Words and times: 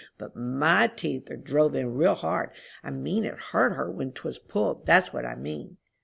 But 0.17 0.35
my 0.35 0.87
teeth 0.87 1.29
are 1.29 1.37
drove 1.37 1.75
in 1.75 1.93
real 1.93 2.15
hard. 2.15 2.49
I 2.81 2.89
mean 2.89 3.23
it 3.23 3.37
hurt 3.37 3.73
her 3.73 3.91
when 3.91 4.13
'twas 4.13 4.39
pulled, 4.39 4.83
that's 4.87 5.13
what 5.13 5.27
I 5.27 5.35
mean. 5.35 5.77